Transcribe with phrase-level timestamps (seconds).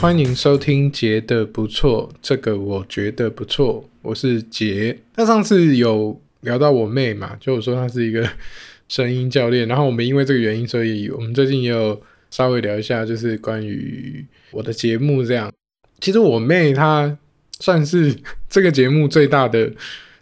[0.00, 4.96] 欢迎收听杰的不错，这个我觉得不错，我是杰。
[5.16, 8.24] 那上次有聊到我妹嘛，就我说她是一个
[8.88, 12.00] 声音教练，然后我们因为这个原因，所以我们最近也有
[12.30, 15.52] 稍微聊一下，就是关于我的节目这样。
[15.98, 17.18] 其实我妹她
[17.58, 18.14] 算是
[18.48, 19.72] 这个节目最大的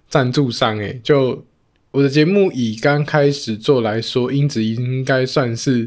[0.08, 1.44] 赞助商诶，就
[1.90, 5.86] 我的节目以刚开始做来说，音质应该算是。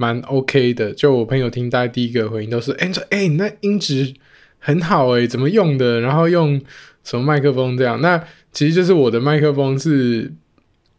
[0.00, 4.14] 蛮 OK 的，就我朋友听，大概第一个回应都是：哎、你说，哎、你那音质
[4.58, 6.00] 很好哎、怎么用的？
[6.00, 6.58] 然后用
[7.04, 8.00] 什么麦克风这样？
[8.00, 10.32] 那其实就是我的麦克风是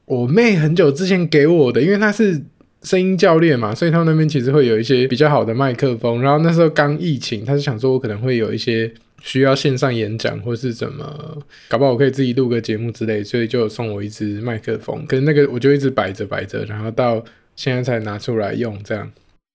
[0.05, 2.43] 我妹很久之前给我的，因为她是
[2.83, 6.21] 声音教练嘛，所以他们那边其实会有一些比较好的麦克风。
[6.21, 8.93] 然后那时候刚疫情，她是想说我可能会有一些
[9.23, 15.03] 需要线上演讲或是怎么，搞不好我可以自己录个节目之类，所以就送我一支麦克风。
[15.07, 17.25] 可是那个我就一直摆着摆着，然后到。
[17.61, 19.07] 现在才拿出来用，这样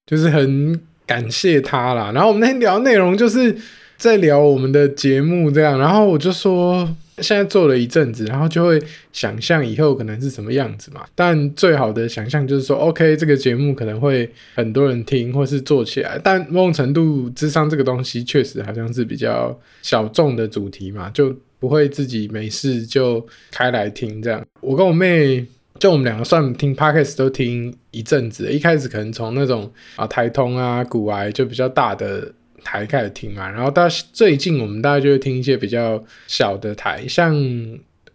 [0.05, 2.09] 就是很感谢他啦。
[2.13, 3.53] 然后我们那天聊内容就是
[3.97, 5.77] 在聊我们的节目，这样。
[5.77, 11.05] 然后我就说，现在做了一阵子，然后就会想象以后可能是什么样子嘛。
[11.15, 16.17] 但最好的想象就是说，OK，这个节目可能会很多人听，或是做起来。
[16.23, 24.41] 但某种程度智商这个东西，确实好像是比较小众的主题嘛，就不会自己没事就开来听这样。
[24.61, 25.45] 我跟我妹。
[25.79, 32.33] 就我们两个算听 Podcast 都听一阵子，一开始可能从那种啊台通啊古癌就比较大的
[32.63, 37.35] 台开始听嘛，然后到最近我们大概就会听一些比较小的台，像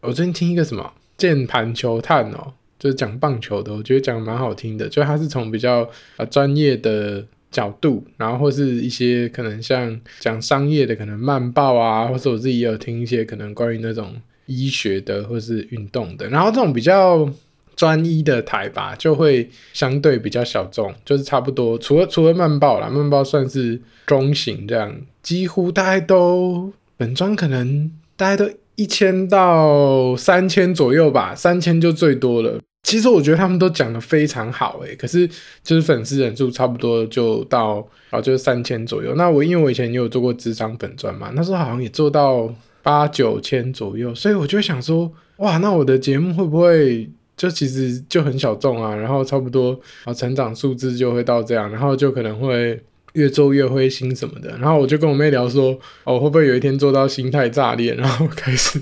[0.01, 14.15] 我最近听一个什么键盘球探哦，就是讲棒球的，我觉得讲蛮好听的，就它是从比较啊专业的角度，然后或是一些可能像讲商业的，可能慢报啊，或者我自己也有听一些可能关于那种
[14.47, 17.31] 医学的或是运动的，然后这种比较。
[17.75, 32.61] 专一的台吧，就会相对比较小众，就是差不多，除了除了慢报啦，慢报算是中型这样，几乎大概都本专可能大概都一千到三千左右吧，三千就最多了。
[32.83, 35.27] 其实我觉得他们都讲得非常好诶、可是
[35.63, 39.15] 就是粉丝人数差不多就到啊，就是三千左右。
[39.15, 42.53] 那我因为我以前也有做过咨商粉专嘛，那时候好像也做到
[42.83, 47.09] 八九千左右，所以我就想说，哇，那我的节目会不会？
[47.37, 52.81] 就其实就很小众啊，然后差不多啊，成长数字就会到这样，然后就可能会
[53.15, 54.51] 越做越灰心什么的。
[54.59, 58.81] 然后我就跟我妹聊说，哦，会不会有一天做到心态炸裂，然后开始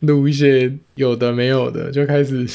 [0.00, 2.46] 录一些有的没有的，就开始。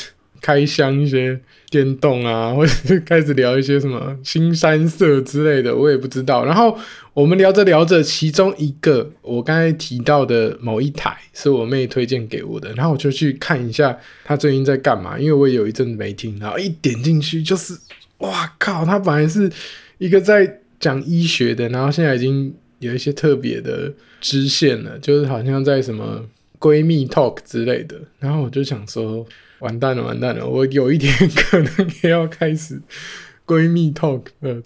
[0.44, 1.40] 开箱一些
[1.70, 6.44] 电动啊，或者是开始聊一些什么新三色之类的，我也不知道。
[6.44, 6.76] 然后
[7.13, 16.39] 我们聊着聊着，其中一个我刚才提到的某一台是我妹推荐给我的，然后我就去看一下她最近在干嘛，因为我也有一阵子没听。
[16.39, 17.77] 然后一点进去就是，
[18.19, 18.85] 哇靠！
[18.85, 19.51] 她本来是
[19.97, 23.91] 一个在讲医学的，然后现在已经有一些特别的
[24.22, 26.25] 支线了，就是好像在什么
[26.59, 27.99] 闺蜜 talk 之类的。
[28.19, 29.25] 然后我就想说。
[29.59, 30.47] 完蛋了，完蛋了！
[30.47, 32.81] 我有一天可能也要开始
[33.45, 34.59] 闺蜜 talk 了，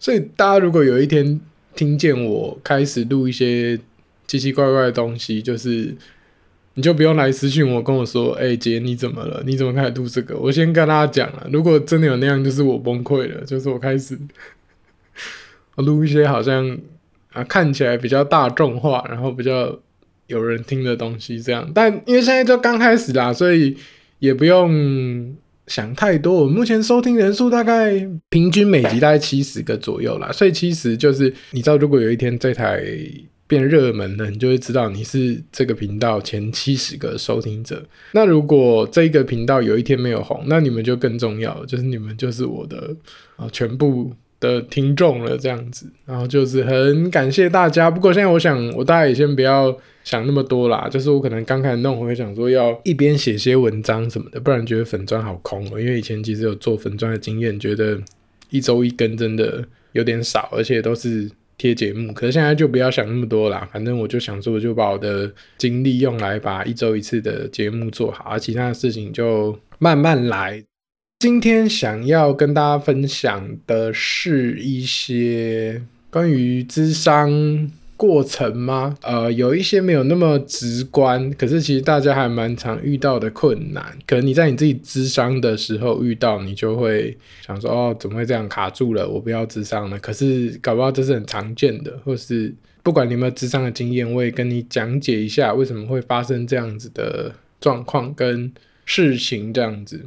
[0.00, 1.40] 所以大家如果有一天
[1.74, 3.78] 听见我开始录一些
[4.26, 5.94] 奇奇怪怪的东西，就是
[6.74, 9.42] 你就不用来私讯我，跟我说：“哎、姐，你怎么了？
[9.46, 14.18] 你怎么开始录这个？”我先跟大家讲了，如果真的有那样，就是我崩溃了，就是我开始
[15.76, 16.78] 我 录一些好像
[17.32, 19.78] 啊看起来比较大众化，然后比较
[20.28, 21.70] 有人听的东西这样。
[21.74, 23.76] 但因为现在就刚开始啦，所以。
[24.20, 25.36] 也不用
[25.66, 32.84] 想太多，我目前收听人数大概平均每集大概七十个左右啦，所以其实就是你知道，如果有一天这台
[33.46, 37.82] 变热门了，你就会知道你是这个频道前七十个收听者。
[38.12, 42.94] 那如果这个频道有一天没有红，那你们就更重要，就是你们就是我的
[43.36, 45.86] 啊全部的听众了，这样子。
[46.04, 47.90] 然后就是很感谢大家。
[47.90, 49.74] 不过现在我想，我大家也先不要。
[50.04, 55.80] 想那么多啦，就是我可能刚开始弄，我会想说要一边写些文章什么的，不然觉得粉专好空喔。
[55.80, 57.98] 因为以前其实有做粉专的经验，觉得
[58.50, 62.12] 一周一更真的有点少，而且都是贴节目。
[62.12, 70.62] 可是现在就不要想那么多啦，反正我就想说，我就把我的精力用来把一周一次的节目做好，而其他的事情就慢慢来。
[71.20, 75.80] 今天想要跟大家分享的是一些
[76.10, 77.70] 关于智商。
[78.06, 78.94] 过程吗？
[79.00, 83.82] 呃，有一些没有那么直观，可是其实大家还蛮常遇到的困难。
[84.06, 87.16] 可能你在你自己智商的时候遇到，你就会
[87.46, 89.08] 想说：“哦，怎么会这样卡住了？
[89.08, 98.52] 我不要智商了。”可是搞不好这是很常见的，或是不管你有没有智商的经验，我也跟你讲解一下为什么会发生这样子的状况跟
[98.84, 99.52] 事情。
[99.54, 100.02] 这样子，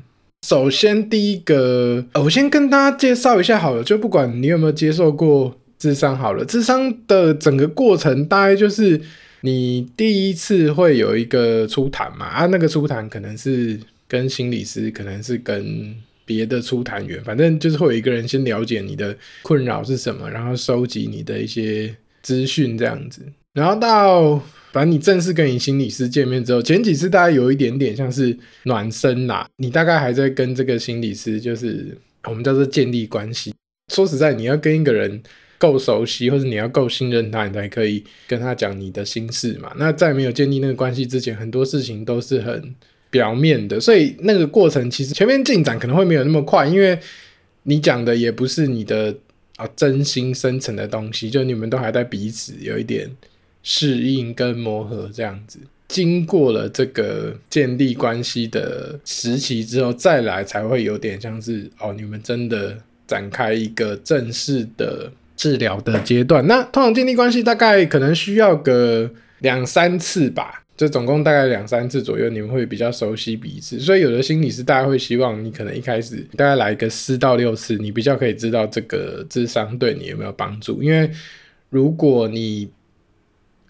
[0.45, 5.57] 首先第一个，呃，我先跟大家介绍一下好了，就不管你有没有接受过。
[5.79, 8.99] 智商好了，智商的整个过程大概就是
[9.41, 15.95] 你第一次会有一个初谈嘛，啊，那个初谈可能是跟心理师，可能是跟
[16.25, 23.21] 别的初谈员，反正就是会有一个人先了解你的困扰是什么，然后收集你的一些资讯这样子，
[23.53, 24.35] 然后到
[24.71, 33.53] 反正你正式跟你心理师见面之后，前几次大概有一点点像是暖身啦，你大概还在跟这个心理师就是我们叫做建立关系。
[33.93, 35.21] 说实在，你要跟一个人。
[35.57, 39.71] 够熟悉，或者你要够信任他，你才可以跟他讲你的心事嘛。
[39.77, 42.75] 那在没有建立那个关系之前，很多事情都是很
[43.09, 46.99] 表面的，所以那个过程其实前面进展可能会没有那么快，因为
[47.63, 49.15] 你讲的也不是你的
[49.55, 53.09] 啊真心深层的东西，就你们都还在彼此有一点
[53.63, 55.57] 适应跟磨合这样子。
[55.87, 62.77] 经过了这个建立关系的时期之后，再来才会有点像是哦，你们真的
[63.07, 65.11] 展开一个正式的。
[65.37, 73.79] 治疗的阶段，那通常建立关系大概可能需要个两三次吧，就总共大概两三次左右，你们会比较熟悉彼此。
[73.79, 80.81] 所以有的心理师大家会希望你可能一开始大概来个四到六次，你比较可以知道这个智商对你有没有帮助。
[80.81, 81.07] 因为
[81.69, 82.67] 如果你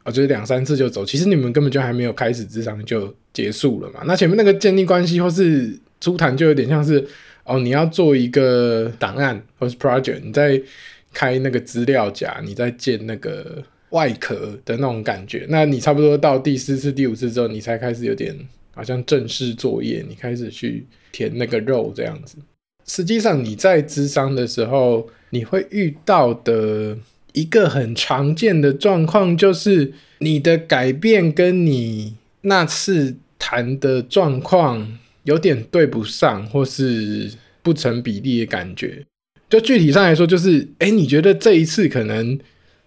[0.05, 3.99] 我觉得两三次就走，其实你们根本就还没有开始智商就结束了嘛。
[4.05, 7.05] 那前面那个建立关系或是初谈就有点像是
[7.43, 10.61] 哦，你要做一个档案或是 project，你在。
[11.13, 15.45] 开那个资料夹，你在建那个外壳的那种感觉。
[15.49, 18.35] 那你差不多到第四次、第五次之后，你才开始有点
[18.73, 22.37] 好像正式作业，你开始去填那个肉这样子。
[22.85, 26.97] 实际上你在咨商的时候，你会遇到的
[27.33, 37.31] 一个很常见的状况，就是你的改变跟你那次谈的状况有点对不上，或是
[37.61, 39.03] 不成比例的感觉。
[39.49, 42.37] 就具体上来说，就是，哎、你觉得这一次可能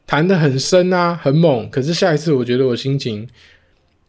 [0.07, 3.27] 谈得很深啊，很猛，可是下一次我觉得我心情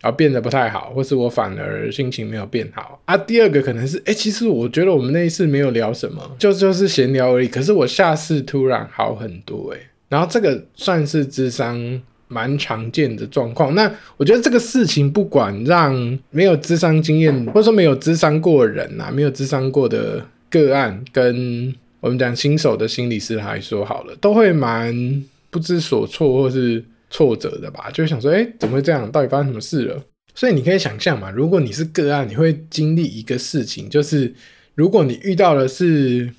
[0.02, 3.16] 啊变得不太好，或是我反而心情没有变好啊。
[3.16, 13.74] 第二个可能是，哎、其实我觉得我们那一次没有聊什么，就就是闲聊而已，可是我下次突然好很多，哎，然后这个算是智商蛮常见的状况。
[13.74, 21.74] 那我觉得这个事情不管让没有智商经验，或者说没有智商过人啊，没有智商过的个案跟。
[22.02, 29.10] 我们讲新手的心理师来说好了，都会蛮不知所措或是挫折的吧，就想说，哎，怎么会这样？
[29.12, 30.04] 到底发生什么事了？
[30.34, 34.34] 所以你可以想象嘛，如果你是个案，你会经历一个事情，就是
[34.76, 36.34] 如果你遇到的是，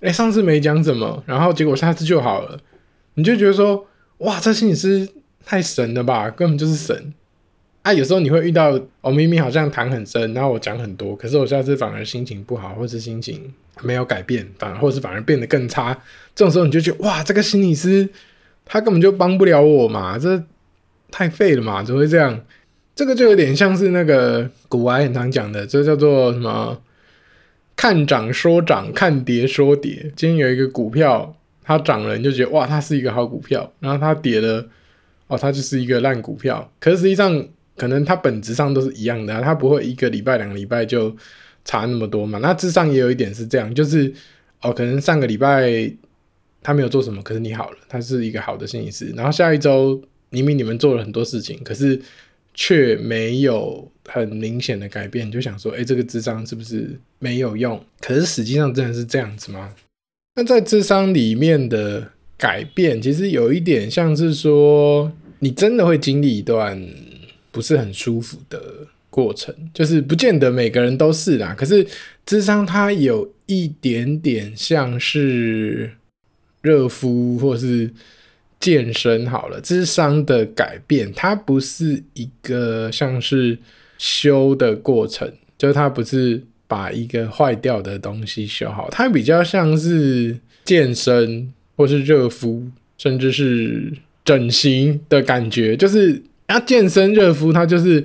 [0.00, 2.60] 哎，上次没讲什么，然后结果下次就好了，
[3.14, 3.86] 你就觉得说，
[4.18, 5.08] 哇，这心理师
[5.44, 7.12] 太神了吧，根本就是神。
[7.90, 13.52] 啊，有时候你会遇到，我明明好像谈很深，然后我讲很多，可是我下次反而心情不好，或是心情
[13.82, 15.92] 没有改变，反而或是反而变得更差。
[16.36, 18.08] 这种时候你就觉得，哇，这个心理师
[18.64, 20.40] 他根本就帮不了我嘛，这
[21.10, 22.40] 太废了嘛，怎么会这样？
[22.94, 26.80] 这个就有点像是那个股癌很常讲的，这叫做什么？
[27.74, 30.12] 看涨说涨，看跌说跌。
[30.14, 31.34] 今天有一个股票
[31.64, 34.66] 它涨了，你就觉得哇，它是一个好股票，然后它跌了，
[35.28, 36.70] 哦，它就是一个烂股票。
[36.78, 37.42] 可是实际上，
[37.80, 41.16] 可能它本质上都是一样的啊，它不会一个礼拜、两个礼拜就
[41.64, 42.38] 差那么多嘛。
[42.40, 44.12] 那智商也有一点是这样，就是
[44.60, 45.90] 哦，可能上个礼拜
[46.62, 49.10] 他没有做什么，可是你好了，他是一个好的心理师。
[49.16, 51.98] 然后下一周明明你们做了很多事情，可是
[52.52, 57.82] 却没有很明显的改变，就想说，哎，这个智商是不是没有用？
[58.02, 59.72] 可是实际上真的是这样子吗？
[60.34, 66.78] 那在智商里面的改变，其实有一点像是说，你真的会经历一段。
[67.52, 68.60] 不是很舒服的
[69.10, 71.52] 过程，就是不见得每个人都是啦。
[71.58, 71.84] 可是
[72.24, 75.90] 智商它有一点点像是
[76.62, 77.90] 热敷或是
[78.60, 79.60] 健身好了。
[79.60, 83.58] 智商的改变，它不是一个像是
[83.98, 85.28] 修的过程，
[85.58, 92.64] 就是它不是把一个坏掉的东西修好，它比较像是健身或是热敷，
[92.96, 93.92] 甚至是
[94.24, 96.22] 整形的感觉，就是。
[96.52, 98.04] 那健身热敷，它就是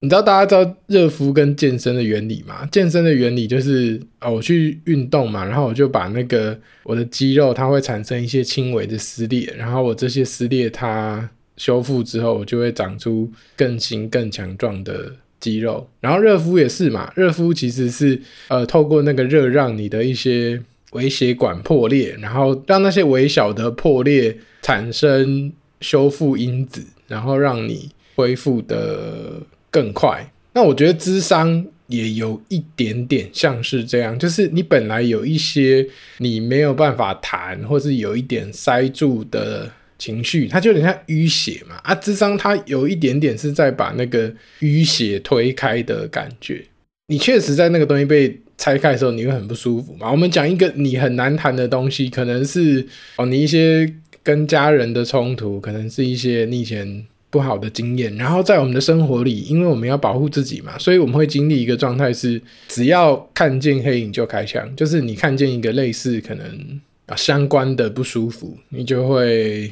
[0.00, 2.64] 你知道大家知道热敷跟健身的原理吗？
[2.70, 15.88] 健身的原理就是哦，我去运动嘛，然后我就把那个我的肌肉它会产生一些轻微的撕裂，然后我这些撕裂它修复之后，我就会长出更新更强壮的肌肉。
[16.00, 26.84] 然后热敷也是嘛，热敷其实是呃透过那个热让你的一些微血管破裂，然后让那些微小的破裂产生修复因子。
[27.06, 30.30] 然后让你恢复得更快。
[30.52, 35.86] 那我觉得智商也有一点点像是这样，就是你本来有一些
[36.18, 41.76] 你没有办法谈，或是有一点塞住的情绪，它就有点像淤血嘛。
[41.82, 46.64] 啊，智商它有一点点是在把那个淤血推开的感觉。
[47.08, 50.10] 你确实在那个东西被拆开的时候，你会很不舒服嘛。
[50.10, 52.84] 我们讲一个你很难谈的东西，可能是
[53.16, 53.88] 哦，你一些
[54.26, 57.06] 跟家人的冲突，可能是一些你以前。
[57.28, 69.70] 不好的经验，然后在我们的生活里，因为我们要保护自己嘛，所以我们会经历一个状态是，只要看见黑影就开枪，就是你看见一个类似可能啊相关的不舒服，你就会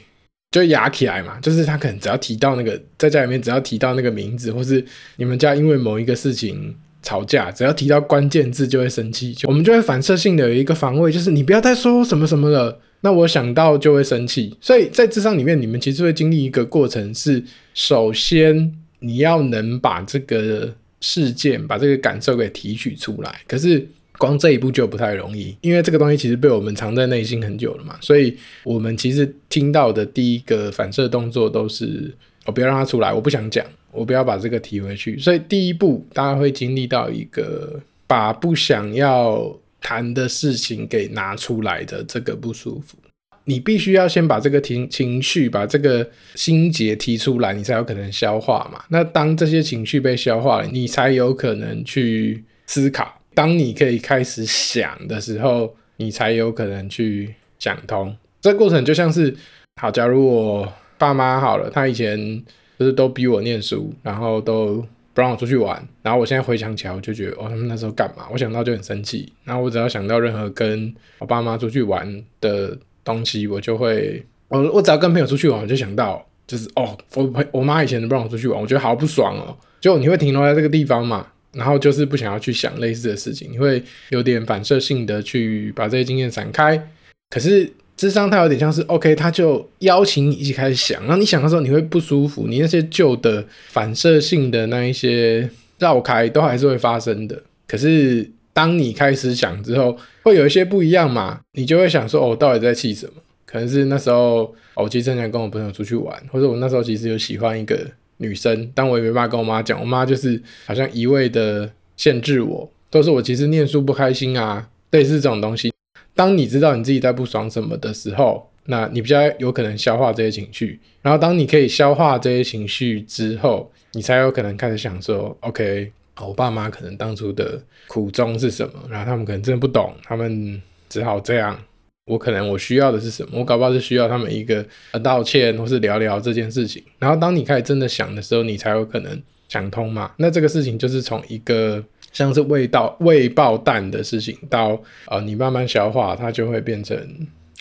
[0.51, 4.85] 就压起来嘛，就是他可能只要提到那个在家里面，只要提到那个名字，或是
[5.17, 12.81] 你们家因为某一个事情吵架，只要提到关键字就会生气，我们就会反射性的有一个防卫，就是你不要再说什么什么了。
[13.03, 17.45] 那我想到就会生气，所以在智商里面，你们其实会经历一个过程是：
[17.75, 23.43] 首先你要能把这个事件、把这个感受给提取出来。
[23.47, 27.95] 可是光这一步就不太容易，因为这个东西其实被我们藏在内心很久了嘛。
[28.01, 32.11] 所以我们其实听到的第一个反射动作都是：
[32.47, 35.19] 我不要让他出来，我不想讲，我不要把这个提回去。
[35.19, 39.57] 所以第一步，大家会经历到一个把不想要。
[39.87, 42.97] 谈的事情给拿出来的这个不舒服，
[43.45, 48.83] 你必须要先把这个情情绪，把这个心结提出来，你才有可能消化嘛。
[48.89, 53.21] 那当这些情绪被消化了，你才有可能去思考。
[53.35, 58.17] 当你可以开始想的时候，你才有可能去想通。
[58.41, 59.37] 这过程就像是，
[59.79, 62.43] 好，假如我爸妈好了，他以前
[62.79, 64.85] 就是都逼我念书，然后都。
[65.15, 68.25] 不让我出去玩，然后我现在回想起来，我就觉得哦，他们那时候干嘛？
[68.33, 69.33] 我想到就很生气。
[69.45, 79.57] 然后我只要想到任何跟我爸妈出去玩的东西，我就会，我我只要跟朋友出去玩，我就想到就是哦，我我妈以前都不让我出去玩，我觉得好不爽哦。
[79.81, 86.89] 就你会停留在这个地方嘛，然后就是不想要去想类似的事情，你会有点反射性的去把这些经验闪开，
[87.31, 87.73] 可是。
[87.97, 95.49] 智商它有点像是 OK，他就邀请你一起开始想，然后你想的时候你会不舒服，你那些旧的反射性的那一些
[95.79, 97.41] 绕开都还是会发生的。
[97.67, 103.13] 可是当你开始想之后，会有一些不一样嘛，你就会想说，哦，到底在气什么？
[103.47, 107.79] 可能是那时候，哦，我其实很想跟我朋友出去玩，或者我那时候其实有喜欢一个
[108.17, 115.74] 女生，但我也没办法跟我妈讲，我妈就是好像一味的限制我，都是我其实念书不开心啊，类似这种东西。
[116.15, 120.81] 当你知道你自己在不爽什么的时候，那你比较有可能消化这些情绪。
[121.03, 128.75] 然后，当你可以消化这些情绪之后，你才有可能开始想说：“OK，我爸妈可能当初的苦衷是什么？
[128.89, 131.59] 然后他们可能真的不懂，他们只好这样。
[132.07, 133.41] 我可能我需要的是什么？
[133.41, 134.65] 我搞不好是需要他们一个
[135.03, 136.83] 道歉，或是聊聊这件事情。
[136.99, 140.13] 然后，当你开始真的想的时候，你才有可能想通嘛。
[140.19, 141.85] 那这个事情就是从一个。
[142.15, 146.97] 像是未到未爆弹的事情，到呃你慢慢消化，它就会变成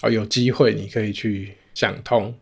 [0.02, 2.34] 哦有机会你可以去想通。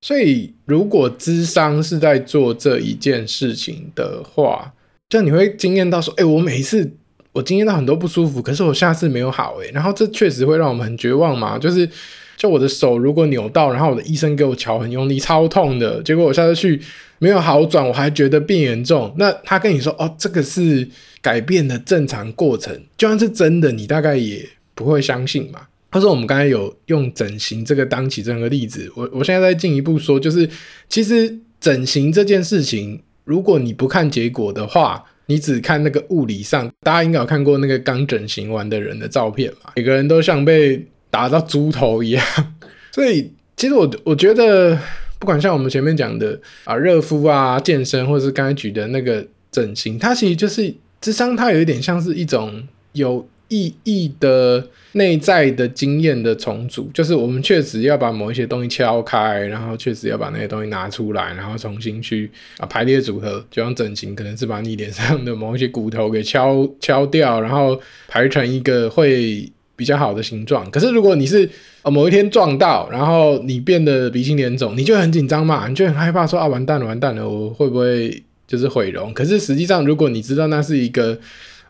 [0.00, 4.72] 所以如果智商是在做这一件事情的话，
[5.08, 6.90] 就你会惊艳到说，哎、我每一次
[7.32, 11.58] 我惊艳到很多不舒服，可是我下次没有好，哎，然后这确实会让我们很绝望嘛。
[11.58, 11.88] 就是
[12.38, 16.80] 就我的手如果扭到，然后我的医生给我瞧很用力，超痛的，结果我下次去
[17.18, 19.12] 没有好转，我还觉得变严重。
[19.18, 20.88] 那他跟你说，哦，这个是。
[21.20, 25.62] 改变的正常过程，就算是真的，你大概也不会相信嘛。
[25.90, 30.48] 他说我们刚才有用整形这个当起这样的例子，我我现在再进一步说，就是
[30.88, 42.24] 其实整形这件事情，如果你不看结果的话，你只看那个物理上，大家应该有看过那个刚整形完的人的照片嘛，每个人都像被打到猪头一样。
[42.92, 44.78] 所以其实我我觉得，
[45.18, 50.74] 不管像我们前面讲的啊热敷啊健身，或者是刚才举的那个整形，它其实就是。
[51.00, 52.60] 智商它有一点像是一种
[52.90, 70.70] 有意义的内在的经验的重组，就是我们确实要把某一些东西敲开，然后确实要把那些东西拿出来，然后重新去啊排列组合，就像整形可能是把你脸上的某一些骨头给敲敲掉，然后排成一个会比较好的形状。
[70.70, 71.48] 可是如果你是
[71.80, 78.22] 啊某一天撞到，然后你变得鼻青脸肿，你就很紧张嘛，你就很害怕说啊完蛋了完蛋了，我会不会？
[78.48, 81.18] 就是毁容，可是实际上，如果你知道那是一个，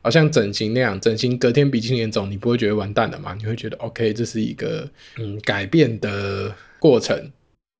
[0.00, 3.34] 好像整形那样，整形隔天鼻青脸肿，你不会觉得完蛋了吗？
[3.36, 4.88] 你会觉得 OK，这是一个
[5.18, 7.20] 嗯改变的过程。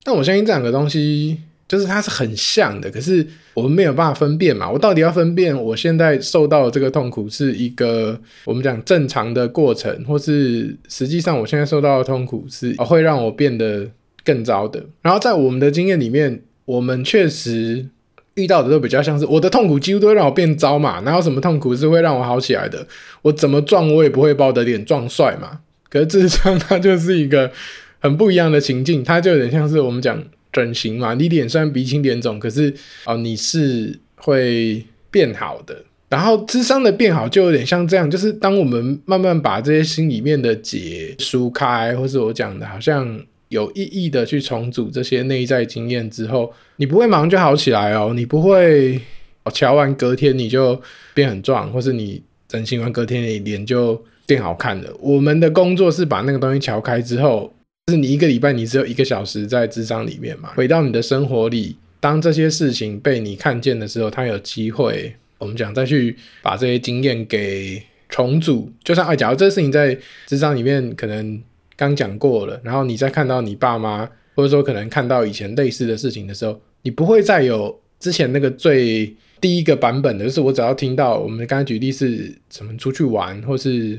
[0.03, 1.39] 但我相信这两个东西，
[1.69, 4.69] 就是它是很像的，可是我们没有办法分辨嘛。
[4.69, 13.89] 我到底要分辨我现在受到的这个痛苦是一个我们讲正常的过程，或是实际上我现在受到的痛苦是会让我变得
[14.25, 14.83] 更糟的。
[15.01, 17.87] 然后在我们的经验里面，我们确实。
[18.35, 22.87] 遇到的都比较像是我的痛苦几乎都会让我变糟嘛，哪有什么痛苦是会让我好起来的？
[23.21, 25.59] 我怎么撞我也不会把我的脸撞帅嘛。
[25.89, 27.51] 可是智商它就是一个
[27.99, 30.23] 很不一样的情境，它就有点像是我们讲
[30.59, 32.73] 整形嘛，你脸虽然鼻青脸肿，可是
[33.05, 35.83] 哦你是会变好的。
[36.09, 48.99] 然后智商的变好就有点像这样，就是当我们慢慢把这些心里面的结疏开，或是我讲的好像有意义的去重组这些内在经验之后，你不会马上就好起来哦，你不会
[49.43, 50.81] 哦，瞧完隔天你就
[51.13, 54.91] 变很壮，或是你整形完隔天你脸就变好看了。
[54.99, 57.53] 我们的工作是把那个东西瞧开之后，
[57.89, 65.15] 是你一个礼拜你只有一个小时在智商里面嘛，回到你的生活里，当这些事情被你看见的时候，他有机会。
[65.37, 71.41] 我们讲再去把这些经验给重组，就像哎，假如这个事情在智商里面可能
[71.77, 74.05] 刚讲过了，然后你再看到你爸妈，
[74.35, 83.97] 或者说可能看到以前类似的事情的时候，你不会再有之前那个最第一个版本的，就是我只要听到我们刚才举例是怎么出去玩，或是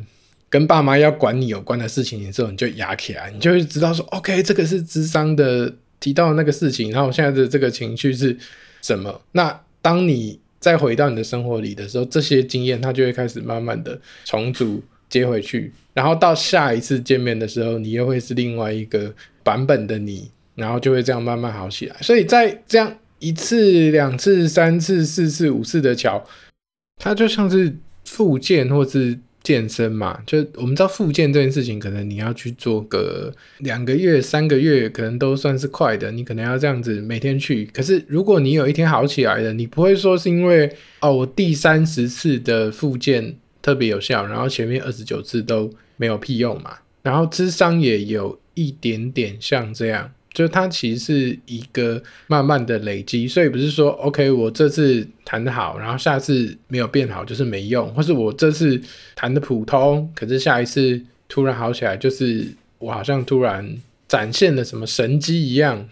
[0.50, 8.37] 跟爸妈要管你有关的事情的时候，你就压起来，你就会知道说，OK，这个是智商的提到的那个事情，然后我现在的这个情绪是
[8.83, 9.23] 什么？
[9.30, 19.14] 那当你再回到你的生活里的时候，这些经验它就会开始慢慢的重组接回去，然后到下一次见面的时候，你又会是另外一个
[19.45, 21.97] 版本的你，然后就会这样慢慢好起来。
[22.00, 26.26] 所以在这样一次、两次、三次、四次、五次的桥，
[26.97, 29.16] 它就像是复健或是。
[29.42, 36.11] 健身嘛，就我们知道复健这件事情，可能你要去做个两个月、三个月，可能都算是快的。
[36.12, 37.64] 你可能要这样子每天去。
[37.73, 40.70] 可是如果你有一天好起来了，你不会说是因为
[41.00, 46.73] 哦，我第三十次的复健特别有效，然后前面二十九次都没有屁用嘛。
[47.02, 50.12] 然后智商也有一点点像这样。
[50.40, 58.80] 就它其实是一个慢慢的累积，所以不是说 OK，我这次谈得好，然后下次没有变好就是没用，或是我这次
[59.15, 62.47] 谈得普通，可是下一次突然好起来，就是
[62.78, 63.76] 我好像突然
[64.08, 65.86] 展现了什么神机一样。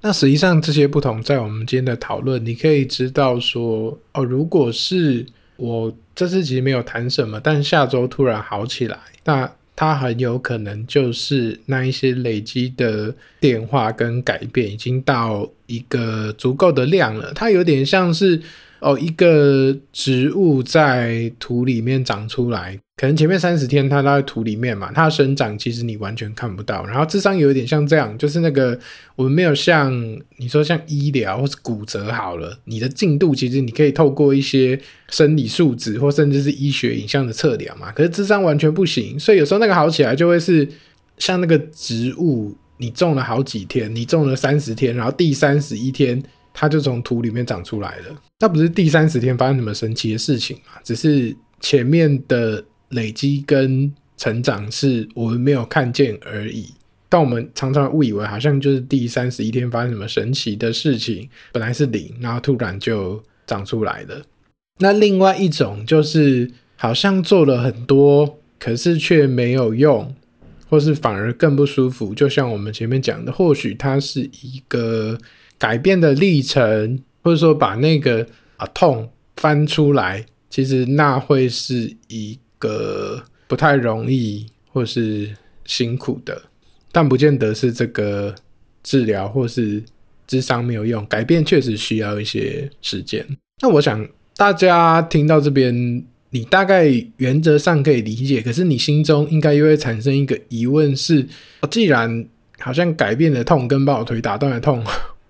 [0.00, 5.24] 那实际上这些不同，在我们今天的讨论，你可以知道说，哦，如果是
[5.58, 9.52] 我这次其实没有谈什么，但下周突然好起来，那。
[9.76, 17.32] 它很有可能就是那一些累积的变化跟改变已经到一个足够的量了。
[17.34, 18.40] 它有点像是
[18.80, 22.78] 哦，一个植物在土里面长出来。
[22.96, 26.82] 可能前面三十天它在土里面嘛，它生长其实你完全看不到。
[26.86, 28.78] 然后智商有一点像这样，就是那个
[29.16, 29.92] 我们没有像
[30.38, 37.92] 你说像医疗或是骨折好了，你的进度其实你可以透过一些生理数值或甚至是医学影像的测量嘛。
[37.92, 40.66] 可是智商完全不行，所以有时候那个好起来就会是
[41.18, 46.22] 像那个植物，你种了好几天，你种了三十天，然后第三十一天
[46.58, 48.04] 它就从土里面长出来了。
[48.40, 50.80] 那不是第三十天发生什么神奇的事情嘛？
[50.82, 52.64] 只是前面的。
[52.90, 56.72] 累积跟成长是我们没有看见而已，
[57.08, 64.22] 但我们常常误以为好像就是第三十一天发生什么神奇的事情，本来是零，然后突然就长出来了。
[64.78, 70.14] 那另外一种就是好像做了很多，可是却没有用，
[70.68, 72.14] 或是反而更不舒服。
[72.14, 75.18] 就像我们前面讲的，或许它是一个
[75.58, 82.38] 改变的历程，或者说把那个啊痛翻出来，其实那会是一。
[82.58, 85.30] 个不太容易或是
[85.66, 86.40] 辛苦的，
[86.90, 88.34] 但不见得是这个
[88.82, 89.82] 治疗或是
[90.26, 93.22] 咨商没有用，改变确实需要一些时间。
[93.60, 101.28] 那我想大家听到这边，你大概原则上可以理解，可是你心中应该又会产生一个疑问是：
[101.70, 102.26] 既然
[102.58, 104.82] 好像改变的痛跟把我腿打断的痛。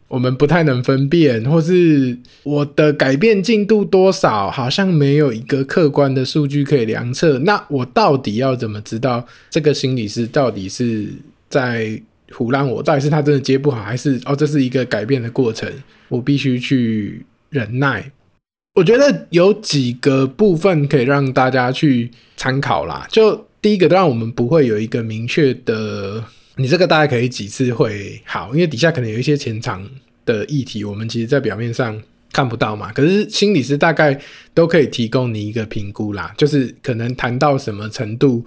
[0.09, 7.41] 我们不太能分辨，或是我的改变进度多少，好像没有一个客观的数据可以量测。
[7.41, 11.09] 那我到底要怎么知道这个心理师到底是
[11.49, 12.81] 在胡乱我？
[12.81, 15.69] 到底是他真的接不好，还是哦，这是一个改变的过程？
[16.09, 18.13] 我必须去忍耐。
[18.75, 23.05] 我觉得有几个部分可以让大家去参考啦。
[23.11, 26.23] 就第一个，当然我们不会有一个明确的。
[26.59, 28.55] 你这个大概可以几次会好？
[28.55, 29.87] 因为底下可能有一些潜藏
[30.25, 32.01] 的议题，我们其实在表面上
[32.33, 32.91] 看不到嘛。
[32.93, 34.19] 可是心理师大概
[34.55, 38.43] 都可以提供你一个评估啦，就是可能谈到什么程度，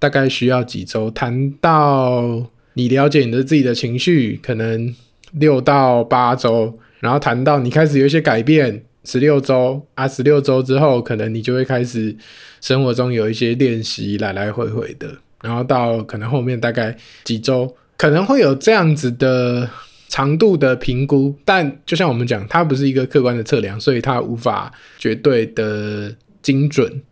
[0.00, 2.44] 大概需要几周；谈到
[2.74, 4.92] 你了解你的自己的情绪，可能
[5.30, 12.16] 六到八周；然后谈到你开始有一些改变，十六周啊，十六周之后，可能你就会开始
[12.60, 15.18] 生活中有一些练习，来来回回的。
[15.42, 19.68] 然后到可能后面大概几周，可能会有这样子的
[20.08, 27.02] 长度的评估，但就像我们讲，它不是一个客观的测量，所以它无法绝对的精准。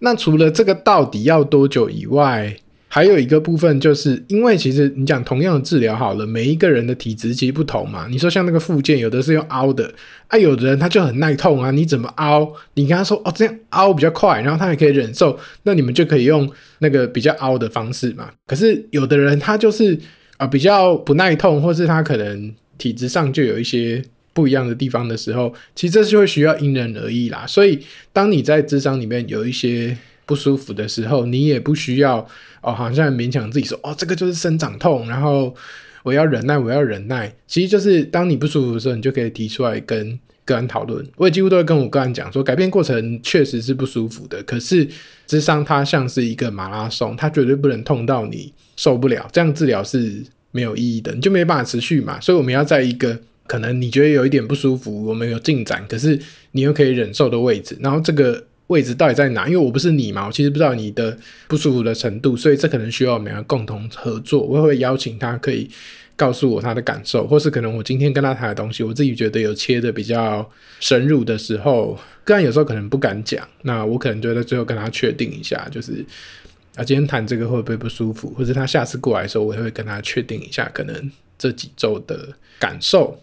[0.00, 2.56] 那除了这个到底要多久以外，
[2.92, 8.08] 还有一个部分，就是因为其实你讲同样的治疗好了，每一个人的体质其实不同嘛。
[8.10, 9.94] 你说像那个附件，有的是用凹的，
[10.26, 12.52] 啊，有的人他就很耐痛啊，你怎么凹？
[12.74, 16.50] 你跟他说哦，这样凹比较快，然后他也可以忍受，那你们就可以用
[16.80, 18.28] 那个比较凹的方式嘛。
[18.44, 19.96] 可是有的人他就是
[20.38, 27.44] 啊、比较不耐痛，或是他可能体质上就有一些不一样的地方的时候，其实这是会需要因人而异啦。
[27.46, 27.78] 所以
[28.10, 29.94] 当你在智商里面有一些
[30.30, 32.24] 不舒服的时候，你也不需要。
[32.62, 35.54] 哦，好像勉强自己说，哦，这个就是生长痛，然后
[36.02, 37.34] 我要忍耐，我要忍耐。
[37.46, 41.02] 其实就是当你不舒服的时候，你就可以提出来跟个案讨论。
[41.16, 44.86] 我也几乎都会跟我个案讲说，改变过程确实是不舒服的，可是
[45.26, 52.20] 智商它像是一个马拉松，它绝对不能痛到你受不了，这样治疗是没有意义的，你就没办法持续嘛。
[52.20, 56.20] 所以我们要在一个可能你觉得有一点不舒服，我们有进展，可是
[56.52, 58.44] 你又可以忍受的位置，然后这个。
[58.70, 59.48] 位置到底在哪？
[59.48, 61.16] 因为我不是你嘛，我其实不知道你的
[61.48, 64.40] 不舒服的程度，所以这可能需要我们要共同合作。
[64.40, 65.68] 我会邀请他，可以
[66.14, 76.04] 告诉我他的感受，或是可能我今天跟他谈的东西，我自己觉得有切的比较深入的时候，个案有时候可能不敢讲，那我可能就在最后跟他确定一下，就是
[76.76, 82.28] 啊，今天谈这个会不会不舒服，或者他下次过来的时候，我也会跟他确定一下，可能这几周的
[82.60, 83.20] 感受。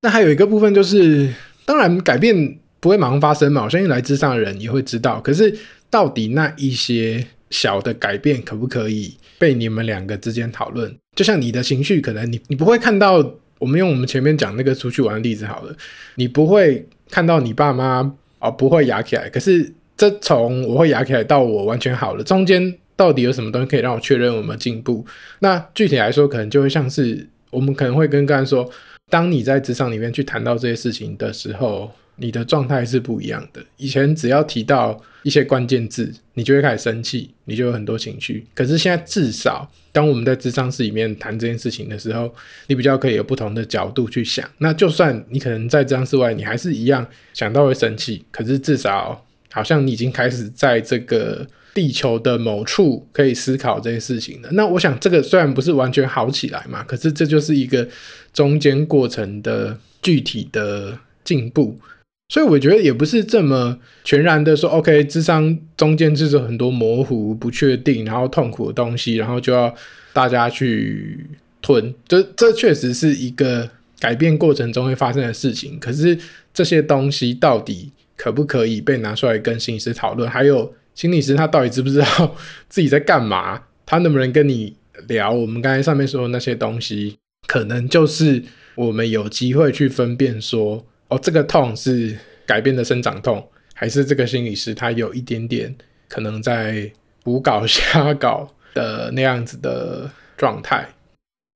[0.00, 1.30] 那还有一个部分就是，
[1.66, 2.58] 当然改变。
[2.80, 3.64] 不会马上发生嘛？
[3.64, 5.20] 我相信来咨商的人也会知道。
[5.20, 5.56] 可是
[5.90, 10.96] 到底那一些小的改变可不可以被你们两个之间讨论？
[11.14, 13.34] 就像你的情绪，可能你你不会看到。
[13.58, 15.74] 我们用我们前面讲那个出去玩的例子好了，
[16.16, 19.30] 你不会看到你爸妈哦不会哑起来。
[19.30, 25.06] 可是这从我会哑起来到我完全好了，中间到底有什么东西可以让我确认我们进步？
[25.38, 28.70] 那具体来说，可能就会像是我们可能会跟刚才说，
[29.08, 31.90] 当你在职场里面去谈到这些事情的时候。
[32.16, 33.62] 你的状态是不一样的。
[33.76, 38.46] 以前只要提到一些关键字，你就会开始生气，你就有很多情绪。
[38.54, 42.32] 可是现在至少，当我们在咨商室里面谈这件事情的时候，
[42.68, 44.48] 你比较可以有不同的角度去想。
[44.58, 54.48] 那就算你可能在智商室外，你还是一样想到会生气，可是至少好像你已经开始在这个地球的某处可以思考这些事情了。
[54.52, 57.86] 那我想，这个虽然不是完全好起来嘛，可是这就是一个
[58.32, 61.78] 中间过程的具体的进步。
[62.28, 69.72] 所以我觉得也不是这么全然的说，OK，智商中间就是很多模糊、不确定，然后痛苦的东西，然后就要
[70.12, 71.24] 大家去
[71.62, 71.94] 吞。
[72.08, 75.78] 这这确实是一个改变过程中会发生的事情。
[75.78, 76.18] 可是
[76.52, 80.28] 这些东西到底可不可以被拿出来跟心理师讨论？
[80.28, 82.34] 还有心理师他到底知不知道
[82.68, 83.62] 自己在干嘛？
[83.86, 84.74] 他能不能跟你
[85.06, 85.30] 聊？
[85.30, 88.42] 我们刚才上面说的那些东西，可能就是
[88.74, 90.84] 我们有机会去分辨说。
[91.08, 95.74] 哦，这个痛是改变的生长痛，还是这个心理师他有一点点
[96.08, 96.90] 可能在
[97.22, 100.88] 胡搞 瞎搞的那样子的状态？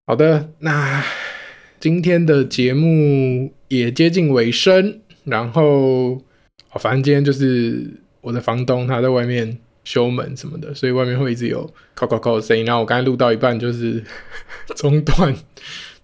[0.06, 1.04] 好的，那
[1.80, 6.12] 今天的节目也接近尾声，然后
[6.72, 12.64] 哦，反正今天就是我的房东他在外面修门什么的，所以外面会一直有扣扣扣的声音。
[12.64, 14.04] 然后我刚才录到一半就是
[14.76, 15.34] 中断。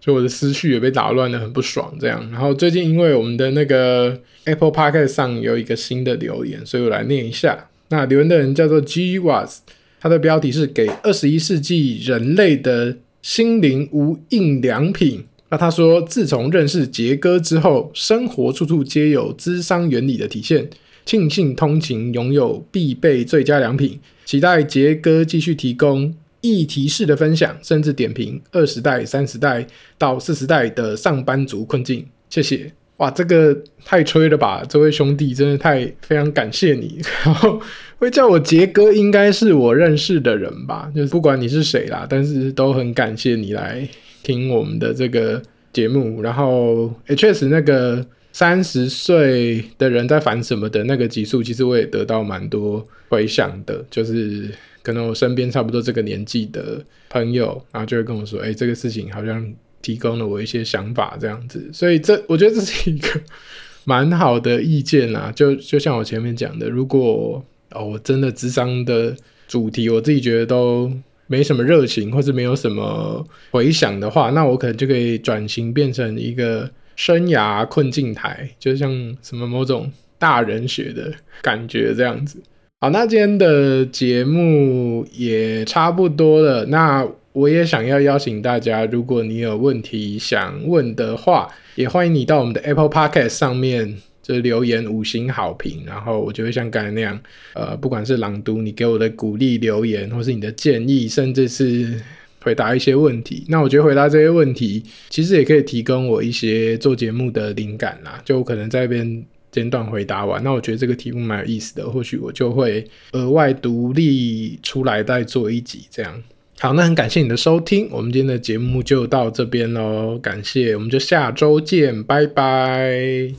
[0.07, 2.25] 就我的思绪也被打乱了，很不爽这样。
[2.31, 7.69] 然后最近因为我们的那个 Apple Podcast 上有一个新的留言，所以我来念一下。
[7.88, 9.62] 那留言的人叫做 G Was，
[10.01, 15.25] 他的标题是给二十一世纪人类的心灵无印良品。
[15.49, 20.71] 那他说，自从认识杰哥之后，生活处处皆有咨商原理的体现，
[21.05, 26.14] 庆幸通勤拥有必备最佳良品，期待杰哥继续提供。
[26.46, 29.66] 议题式的分享，甚至点评二十代、三十代
[29.98, 32.06] 到四十代的上班族困境。
[32.28, 34.64] 谢谢，哇，这个太吹了吧！
[34.68, 36.98] 这位兄弟真的太非常感谢你。
[37.24, 37.61] 然后
[37.98, 40.90] 会叫我杰哥，应该是我认识的人吧？
[40.94, 43.88] 就是不管你是谁啦，但是都很感谢你来
[44.22, 45.40] 听我们的这个
[45.72, 46.20] 节目。
[46.20, 54.50] 然后，也确实那个三十岁的人在烦什么的那个集数，其实我也得到蛮多回响的，就是。
[54.87, 63.09] 可能我身边差不多这个年纪的朋友，然后就会跟我说：“哎，这个事情好像提供了我一些想法，这样子。”所以这我觉得这是一个
[63.83, 65.33] 蛮好的意见啦。
[65.35, 69.12] 就就像我前面讲的，如果哦我真的智商的
[69.49, 70.88] 主题，我自己觉得都
[71.27, 82.38] 没什么热情，或是没有什么回响的话，那我可能就可以转型变成一个生涯困境台，就像什么某种大人学的感觉这样子。
[82.87, 86.64] 好，那今天的节目也差不多了。
[86.66, 97.18] 那我也想要邀请大家，如果你有问题想问的话，也欢迎你到我们的 Apple Podcast 上面就留言五星好评，然后我就会像刚才那样，
[97.55, 102.01] 呃，不管是朗读你给我的鼓励留言，或是你的建议，甚至是
[102.40, 108.22] 回答一些问题，那我觉得回答这些问题，其实也可以提供我一些做节目的灵感啦。
[108.25, 109.25] 就可能在这边
[109.57, 116.23] 简短回答完，那我觉得这个题目蛮有意思的，或许我就会额外独立出来再做一集这样。
[116.59, 123.33] 好，那很感谢你的收听，我们今天的节目就到这边喽，感谢，我们就下周见，拜拜。